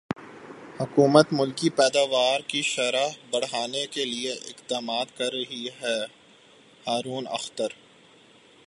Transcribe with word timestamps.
حکومت 0.79 1.27
ملکی 1.31 1.69
پیداوار 1.69 2.39
کی 2.47 2.61
شرح 2.61 3.07
بڑھانے 3.31 3.85
کیلئے 3.91 4.31
اقدامات 4.31 5.17
کر 5.17 5.33
رہی 5.33 5.67
ہےہارون 5.81 7.27
اختر 7.27 7.69